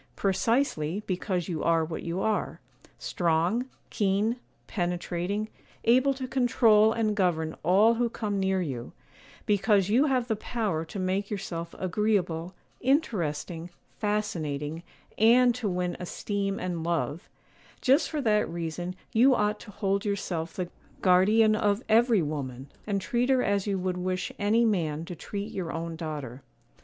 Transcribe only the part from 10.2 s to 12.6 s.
the power to make yourself agreeable,